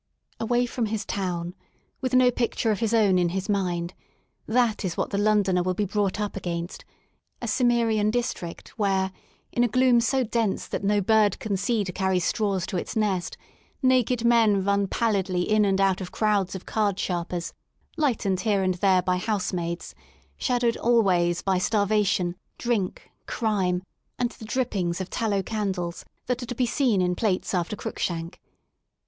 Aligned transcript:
'Away 0.39 0.65
from 0.65 0.87
his 0.87 1.05
town, 1.05 1.53
with 2.01 2.15
no 2.15 2.31
picture 2.31 2.71
of 2.71 2.79
his 2.79 2.91
own 2.91 3.19
in 3.19 3.29
his 3.29 3.47
mind, 3.47 3.93
that 4.47 4.83
is 4.83 4.97
what 4.97 5.11
the 5.11 5.17
Londoner 5.19 5.61
will 5.61 5.75
be 5.75 5.85
brought 5.85 6.19
up 6.19 6.35
against— 6.35 6.83
a 7.39 7.47
Cimmerian 7.47 8.09
district 8.09 8.69
where, 8.79 9.11
in 9.51 9.63
a 9.63 9.67
gloom 9.67 10.01
so 10.01 10.23
dense 10.23 10.67
that 10.69 10.83
no 10.83 11.01
bird 11.01 11.37
can 11.37 11.55
see 11.55 11.83
to 11.83 11.91
carry 11.91 12.17
straws 12.19 12.65
to 12.65 12.77
its 12.77 12.95
nest, 12.95 13.37
naked 13.83 14.25
men 14.25 14.63
run 14.63 14.87
pallidly 14.87 15.43
in 15.47 15.65
and 15.65 15.79
out 15.79 16.01
of 16.01 16.11
crowds 16.11 16.55
of 16.55 16.65
card* 16.65 16.97
sharpers, 16.97 17.53
lightened 17.95 18.39
here 18.39 18.63
and 18.63 18.73
there 18.81 19.03
by 19.03 19.17
housemaids, 19.17 19.93
shadowed 20.35 20.77
always 20.77 21.43
by 21.43 21.59
starvation, 21.59 22.35
drink, 22.57 23.11
crime, 23.27 23.83
and 24.17 24.31
the 24.31 24.45
drippings 24.45 24.99
of 24.99 25.11
tallow 25.11 25.43
candles 25.43 26.03
that 26.25 26.41
are 26.41 26.47
to 26.47 26.55
be 26.55 26.65
seen 26.65 27.03
in 27.03 27.13
plates 27.13 27.53
after 27.53 27.75
Cruikshank. 27.75 28.39